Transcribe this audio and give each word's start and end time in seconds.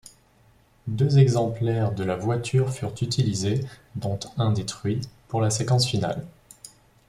Deux 0.87 1.19
exemplaires 1.19 1.91
de 1.93 2.03
la 2.03 2.15
voiture 2.15 2.71
furent 2.73 2.95
utilisés, 3.03 3.63
dont 3.93 4.17
un 4.39 4.51
détruit, 4.51 5.01
pour 5.27 5.41
la 5.41 5.51
séquence 5.51 5.85
finale. 5.87 6.25